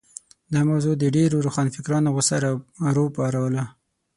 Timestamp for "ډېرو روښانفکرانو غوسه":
1.15-2.35